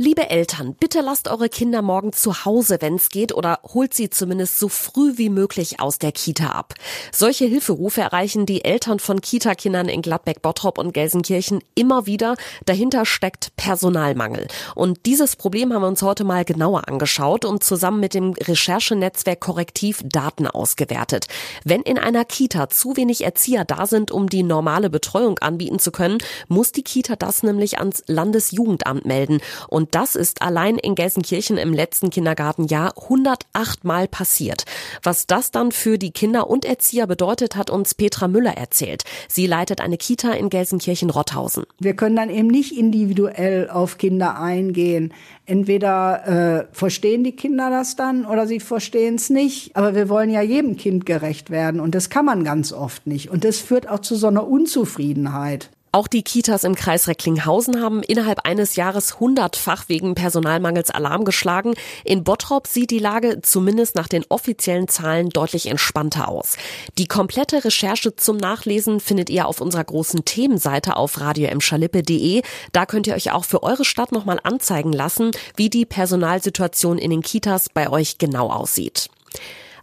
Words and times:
Liebe 0.00 0.30
Eltern, 0.30 0.76
bitte 0.78 1.00
lasst 1.00 1.26
eure 1.26 1.48
Kinder 1.48 1.82
morgen 1.82 2.12
zu 2.12 2.44
Hause, 2.44 2.76
wenn 2.78 2.94
es 2.94 3.08
geht, 3.08 3.34
oder 3.34 3.58
holt 3.74 3.94
sie 3.94 4.10
zumindest 4.10 4.60
so 4.60 4.68
früh 4.68 5.14
wie 5.16 5.28
möglich 5.28 5.80
aus 5.80 5.98
der 5.98 6.12
Kita 6.12 6.50
ab. 6.50 6.74
Solche 7.10 7.46
Hilferufe 7.46 8.00
erreichen 8.00 8.46
die 8.46 8.64
Eltern 8.64 9.00
von 9.00 9.20
Kita-Kindern 9.20 9.88
in 9.88 10.00
Gladbeck, 10.00 10.40
Bottrop 10.40 10.78
und 10.78 10.94
Gelsenkirchen 10.94 11.64
immer 11.74 12.06
wieder. 12.06 12.36
Dahinter 12.64 13.06
steckt 13.06 13.56
Personalmangel. 13.56 14.46
Und 14.76 15.04
dieses 15.04 15.34
Problem 15.34 15.72
haben 15.72 15.82
wir 15.82 15.88
uns 15.88 16.02
heute 16.02 16.22
mal 16.22 16.44
genauer 16.44 16.86
angeschaut 16.86 17.44
und 17.44 17.64
zusammen 17.64 17.98
mit 17.98 18.14
dem 18.14 18.34
Recherchenetzwerk 18.34 19.40
Korrektiv 19.40 20.04
Daten 20.04 20.46
ausgewertet. 20.46 21.26
Wenn 21.64 21.82
in 21.82 21.98
einer 21.98 22.24
Kita 22.24 22.68
zu 22.70 22.96
wenig 22.96 23.24
Erzieher 23.24 23.64
da 23.64 23.84
sind, 23.88 24.12
um 24.12 24.28
die 24.28 24.44
normale 24.44 24.90
Betreuung 24.90 25.40
anbieten 25.40 25.80
zu 25.80 25.90
können, 25.90 26.18
muss 26.46 26.70
die 26.70 26.84
Kita 26.84 27.16
das 27.16 27.42
nämlich 27.42 27.78
ans 27.80 28.04
Landesjugendamt 28.06 29.04
melden. 29.04 29.40
Und 29.66 29.87
und 29.88 29.94
das 29.94 30.16
ist 30.16 30.42
allein 30.42 30.76
in 30.76 30.94
Gelsenkirchen 30.94 31.56
im 31.56 31.72
letzten 31.72 32.10
Kindergartenjahr 32.10 32.92
108 33.04 33.84
Mal 33.84 34.06
passiert. 34.06 34.66
Was 35.02 35.26
das 35.26 35.50
dann 35.50 35.72
für 35.72 35.96
die 35.96 36.10
Kinder 36.10 36.50
und 36.50 36.66
Erzieher 36.66 37.06
bedeutet, 37.06 37.56
hat 37.56 37.70
uns 37.70 37.94
Petra 37.94 38.28
Müller 38.28 38.58
erzählt. 38.58 39.04
Sie 39.28 39.46
leitet 39.46 39.80
eine 39.80 39.96
Kita 39.96 40.32
in 40.32 40.50
Gelsenkirchen-Rotthausen. 40.50 41.64
Wir 41.78 41.96
können 41.96 42.16
dann 42.16 42.28
eben 42.28 42.48
nicht 42.48 42.76
individuell 42.76 43.70
auf 43.70 43.96
Kinder 43.96 44.38
eingehen. 44.38 45.14
Entweder 45.46 46.66
äh, 46.68 46.74
verstehen 46.76 47.24
die 47.24 47.32
Kinder 47.32 47.70
das 47.70 47.96
dann 47.96 48.26
oder 48.26 48.46
sie 48.46 48.60
verstehen 48.60 49.14
es 49.14 49.30
nicht. 49.30 49.74
Aber 49.74 49.94
wir 49.94 50.10
wollen 50.10 50.28
ja 50.28 50.42
jedem 50.42 50.76
Kind 50.76 51.06
gerecht 51.06 51.48
werden 51.48 51.80
und 51.80 51.94
das 51.94 52.10
kann 52.10 52.26
man 52.26 52.44
ganz 52.44 52.74
oft 52.74 53.06
nicht. 53.06 53.30
Und 53.30 53.42
das 53.42 53.56
führt 53.56 53.88
auch 53.88 54.00
zu 54.00 54.16
so 54.16 54.26
einer 54.26 54.46
Unzufriedenheit. 54.46 55.70
Auch 55.90 56.06
die 56.06 56.22
Kitas 56.22 56.64
im 56.64 56.74
Kreis 56.74 57.08
Recklinghausen 57.08 57.80
haben 57.80 58.02
innerhalb 58.02 58.46
eines 58.46 58.76
Jahres 58.76 59.20
hundertfach 59.20 59.88
wegen 59.88 60.14
Personalmangels 60.14 60.90
Alarm 60.90 61.24
geschlagen. 61.24 61.74
In 62.04 62.24
Bottrop 62.24 62.66
sieht 62.66 62.90
die 62.90 62.98
Lage 62.98 63.40
zumindest 63.40 63.94
nach 63.94 64.08
den 64.08 64.24
offiziellen 64.28 64.88
Zahlen 64.88 65.30
deutlich 65.30 65.66
entspannter 65.66 66.28
aus. 66.28 66.56
Die 66.98 67.06
komplette 67.06 67.64
Recherche 67.64 68.14
zum 68.14 68.36
Nachlesen 68.36 69.00
findet 69.00 69.30
ihr 69.30 69.46
auf 69.46 69.60
unserer 69.62 69.84
großen 69.84 70.24
Themenseite 70.24 70.96
auf 70.96 71.20
radioemschalippe.de. 71.20 72.42
Da 72.72 72.84
könnt 72.84 73.06
ihr 73.06 73.14
euch 73.14 73.32
auch 73.32 73.46
für 73.46 73.62
eure 73.62 73.86
Stadt 73.86 74.12
nochmal 74.12 74.40
anzeigen 74.42 74.92
lassen, 74.92 75.30
wie 75.56 75.70
die 75.70 75.86
Personalsituation 75.86 76.98
in 76.98 77.10
den 77.10 77.22
Kitas 77.22 77.68
bei 77.72 77.88
euch 77.88 78.18
genau 78.18 78.50
aussieht. 78.50 79.08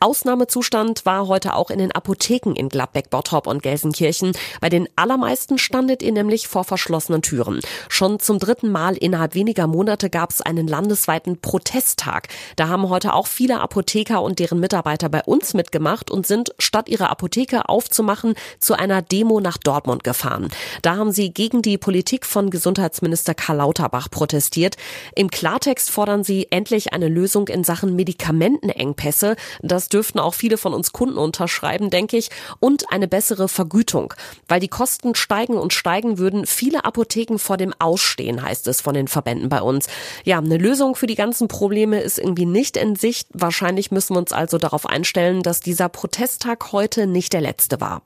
Ausnahmezustand 0.00 1.06
war 1.06 1.26
heute 1.26 1.54
auch 1.54 1.70
in 1.70 1.78
den 1.78 1.92
Apotheken 1.92 2.52
in 2.54 2.68
Gladbeck, 2.68 3.10
Bottrop 3.10 3.46
und 3.46 3.62
Gelsenkirchen. 3.62 4.32
Bei 4.60 4.68
den 4.68 4.88
allermeisten 4.96 5.58
standet 5.58 6.02
ihr 6.02 6.12
nämlich 6.12 6.48
vor 6.48 6.64
verschlossenen 6.64 7.22
Türen. 7.22 7.60
Schon 7.88 8.20
zum 8.20 8.38
dritten 8.38 8.70
Mal 8.70 8.96
innerhalb 8.96 9.34
weniger 9.34 9.66
Monate 9.66 10.10
gab 10.10 10.30
es 10.30 10.40
einen 10.40 10.66
landesweiten 10.66 11.40
Protesttag. 11.40 12.28
Da 12.56 12.68
haben 12.68 12.88
heute 12.88 13.14
auch 13.14 13.26
viele 13.26 13.60
Apotheker 13.60 14.22
und 14.22 14.38
deren 14.38 14.60
Mitarbeiter 14.60 15.08
bei 15.08 15.22
uns 15.22 15.54
mitgemacht 15.54 16.10
und 16.10 16.26
sind, 16.26 16.54
statt 16.58 16.88
ihre 16.88 17.10
Apotheke 17.10 17.68
aufzumachen, 17.68 18.34
zu 18.58 18.74
einer 18.74 19.02
Demo 19.02 19.40
nach 19.40 19.56
Dortmund 19.56 20.04
gefahren. 20.04 20.50
Da 20.82 20.96
haben 20.96 21.12
sie 21.12 21.32
gegen 21.32 21.62
die 21.62 21.78
Politik 21.78 22.26
von 22.26 22.50
Gesundheitsminister 22.50 23.34
Karl 23.34 23.56
Lauterbach 23.56 24.10
protestiert. 24.10 24.76
Im 25.14 25.30
Klartext 25.30 25.90
fordern 25.90 26.24
sie 26.24 26.48
endlich 26.50 26.92
eine 26.92 27.08
Lösung 27.08 27.48
in 27.48 27.64
Sachen 27.64 27.96
Medikamentenengpässe. 27.96 29.36
Das 29.62 29.85
das 29.86 29.88
dürften 29.88 30.18
auch 30.18 30.34
viele 30.34 30.58
von 30.58 30.74
uns 30.74 30.92
Kunden 30.92 31.16
unterschreiben, 31.16 31.90
denke 31.90 32.16
ich, 32.16 32.30
und 32.58 32.90
eine 32.92 33.06
bessere 33.06 33.48
Vergütung. 33.48 34.14
Weil 34.48 34.58
die 34.58 34.68
Kosten 34.68 35.14
steigen 35.14 35.54
und 35.54 35.72
steigen 35.72 36.18
würden 36.18 36.44
viele 36.44 36.84
Apotheken 36.84 37.38
vor 37.38 37.56
dem 37.56 37.72
Ausstehen, 37.78 38.42
heißt 38.42 38.66
es 38.66 38.80
von 38.80 38.94
den 38.94 39.06
Verbänden 39.06 39.48
bei 39.48 39.62
uns. 39.62 39.86
Ja, 40.24 40.38
eine 40.38 40.58
Lösung 40.58 40.96
für 40.96 41.06
die 41.06 41.14
ganzen 41.14 41.46
Probleme 41.46 42.00
ist 42.00 42.18
irgendwie 42.18 42.46
nicht 42.46 42.76
in 42.76 42.96
Sicht. 42.96 43.28
Wahrscheinlich 43.32 43.92
müssen 43.92 44.14
wir 44.14 44.18
uns 44.18 44.32
also 44.32 44.58
darauf 44.58 44.86
einstellen, 44.86 45.42
dass 45.42 45.60
dieser 45.60 45.88
Protesttag 45.88 46.72
heute 46.72 47.06
nicht 47.06 47.32
der 47.32 47.40
letzte 47.40 47.80
war. 47.80 48.02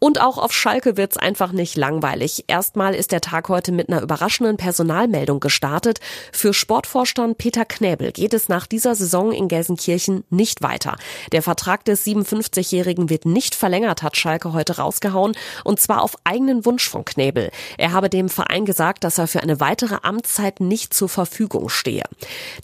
Und 0.00 0.20
auch 0.20 0.38
auf 0.38 0.52
Schalke 0.52 0.96
wird's 0.96 1.18
einfach 1.18 1.52
nicht 1.52 1.76
langweilig. 1.76 2.44
Erstmal 2.46 2.94
ist 2.94 3.12
der 3.12 3.20
Tag 3.20 3.50
heute 3.50 3.70
mit 3.70 3.90
einer 3.90 4.00
überraschenden 4.00 4.56
Personalmeldung 4.56 5.40
gestartet. 5.40 6.00
Für 6.32 6.54
Sportvorstand 6.54 7.36
Peter 7.36 7.66
Knäbel 7.66 8.10
geht 8.10 8.32
es 8.32 8.48
nach 8.48 8.66
dieser 8.66 8.94
Saison 8.94 9.30
in 9.30 9.48
Gelsenkirchen 9.48 10.24
nicht 10.30 10.62
weiter. 10.62 10.96
Der 11.32 11.42
Vertrag 11.42 11.84
des 11.84 12.06
57-Jährigen 12.06 13.10
wird 13.10 13.26
nicht 13.26 13.54
verlängert, 13.54 14.02
hat 14.02 14.16
Schalke 14.16 14.54
heute 14.54 14.78
rausgehauen. 14.78 15.36
Und 15.64 15.80
zwar 15.80 16.00
auf 16.00 16.16
eigenen 16.24 16.64
Wunsch 16.64 16.88
von 16.88 17.04
Knäbel. 17.04 17.50
Er 17.76 17.92
habe 17.92 18.08
dem 18.08 18.30
Verein 18.30 18.64
gesagt, 18.64 19.04
dass 19.04 19.18
er 19.18 19.26
für 19.26 19.42
eine 19.42 19.60
weitere 19.60 19.98
Amtszeit 20.02 20.60
nicht 20.60 20.94
zur 20.94 21.10
Verfügung 21.10 21.68
stehe. 21.68 22.04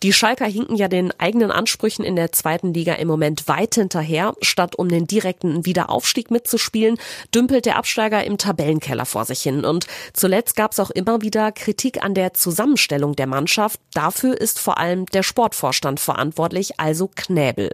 Die 0.02 0.14
Schalker 0.14 0.46
hinken 0.46 0.76
ja 0.76 0.88
den 0.88 1.12
eigenen 1.20 1.50
Ansprüchen 1.50 2.02
in 2.02 2.16
der 2.16 2.32
zweiten 2.32 2.72
Liga 2.72 2.94
im 2.94 3.08
Moment 3.08 3.46
weit 3.46 3.74
hinterher. 3.74 4.34
Statt 4.40 4.74
um 4.76 4.88
den 4.88 5.06
direkten 5.06 5.66
Wiederaufstieg 5.66 6.30
mitzuspielen, 6.30 6.96
dümpelt 7.34 7.66
der 7.66 7.76
Absteiger 7.76 8.24
im 8.24 8.38
Tabellenkeller 8.38 9.06
vor 9.06 9.24
sich 9.24 9.42
hin. 9.42 9.64
Und 9.64 9.86
zuletzt 10.12 10.56
gab 10.56 10.72
es 10.72 10.80
auch 10.80 10.90
immer 10.90 11.22
wieder 11.22 11.52
Kritik 11.52 12.02
an 12.02 12.14
der 12.14 12.34
Zusammenstellung 12.34 13.16
der 13.16 13.26
Mannschaft. 13.26 13.80
Dafür 13.92 14.40
ist 14.40 14.58
vor 14.58 14.78
allem 14.78 15.06
der 15.06 15.22
Sportvorstand 15.22 16.00
verantwortlich, 16.00 16.78
also 16.78 17.10
Knäbel. 17.14 17.70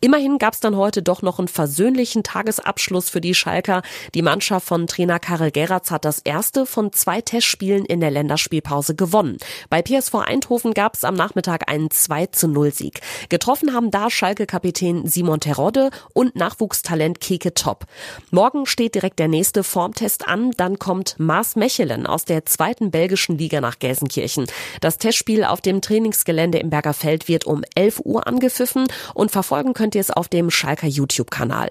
Immerhin 0.00 0.38
gab 0.38 0.54
es 0.54 0.60
dann 0.60 0.76
heute 0.76 1.02
doch 1.02 1.22
noch 1.22 1.38
einen 1.38 1.48
versöhnlichen 1.48 2.22
Tagesabschluss 2.22 3.10
für 3.10 3.20
die 3.20 3.34
Schalker. 3.34 3.82
Die 4.14 4.22
Mannschaft 4.22 4.66
von 4.66 4.86
Trainer 4.86 5.18
Karel 5.18 5.50
Geratz 5.50 5.90
hat 5.90 6.04
das 6.04 6.18
erste 6.18 6.66
von 6.66 6.92
zwei 6.92 7.20
Testspielen 7.20 7.84
in 7.84 8.00
der 8.00 8.10
Länderspielpause 8.10 8.94
gewonnen. 8.94 9.38
Bei 9.70 9.82
PSV 9.82 10.14
Eindhoven 10.16 10.74
gab 10.74 10.94
es 10.94 11.04
am 11.04 11.14
Nachmittag 11.14 11.70
einen 11.70 11.90
2 11.90 12.26
zu 12.26 12.48
0 12.48 12.72
Sieg. 12.72 13.00
Getroffen 13.28 13.72
haben 13.72 13.90
da 13.90 14.10
Schalke-Kapitän 14.10 15.06
Simon 15.06 15.40
Terodde 15.40 15.90
und 16.14 16.36
Nachwuchstalent 16.36 17.20
Keke 17.20 17.54
Top. 17.54 17.84
Morgen 18.30 18.66
steht 18.66 18.87
steht 18.88 19.02
direkt 19.02 19.18
der 19.18 19.28
nächste 19.28 19.64
Formtest 19.64 20.26
an. 20.28 20.52
Dann 20.56 20.78
kommt 20.78 21.16
Mars 21.18 21.56
Mechelen 21.56 22.06
aus 22.06 22.24
der 22.24 22.46
zweiten 22.46 22.90
belgischen 22.90 23.36
Liga 23.36 23.60
nach 23.60 23.78
Gelsenkirchen. 23.78 24.46
Das 24.80 24.96
Testspiel 24.96 25.44
auf 25.44 25.60
dem 25.60 25.82
Trainingsgelände 25.82 26.56
im 26.56 26.70
Bergerfeld 26.70 27.28
wird 27.28 27.44
um 27.44 27.64
11 27.74 28.00
Uhr 28.04 28.26
angepfiffen 28.26 28.86
und 29.12 29.30
verfolgen 29.30 29.74
könnt 29.74 29.94
ihr 29.94 30.00
es 30.00 30.10
auf 30.10 30.28
dem 30.28 30.50
Schalker 30.50 30.86
YouTube-Kanal. 30.86 31.68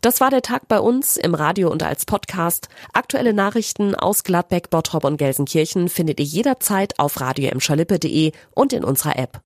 Das 0.00 0.22
war 0.22 0.30
der 0.30 0.40
Tag 0.40 0.68
bei 0.68 0.80
uns 0.80 1.18
im 1.18 1.34
Radio 1.34 1.70
und 1.70 1.82
als 1.82 2.06
Podcast. 2.06 2.70
Aktuelle 2.94 3.34
Nachrichten 3.34 3.94
aus 3.94 4.24
Gladbeck, 4.24 4.70
Bottrop 4.70 5.04
und 5.04 5.18
Gelsenkirchen 5.18 5.90
findet 5.90 6.18
ihr 6.18 6.26
jederzeit 6.26 6.98
auf 6.98 7.20
radio 7.20 7.50
und 8.54 8.72
in 8.72 8.84
unserer 8.84 9.18
App. 9.18 9.36